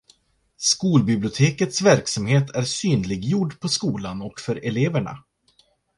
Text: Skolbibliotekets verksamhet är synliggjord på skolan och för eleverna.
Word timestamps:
Skolbibliotekets 0.57 1.81
verksamhet 1.81 2.49
är 2.55 2.61
synliggjord 2.61 3.59
på 3.59 3.67
skolan 3.67 4.21
och 4.21 4.39
för 4.39 4.55
eleverna. 4.55 5.17